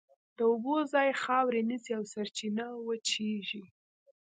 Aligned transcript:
د 0.37 0.39
اوبو 0.51 0.75
ځای 0.93 1.09
خاورې 1.21 1.61
نیسي 1.69 1.91
او 1.99 2.03
سرچینه 2.13 2.65
وچېږي. 2.87 3.63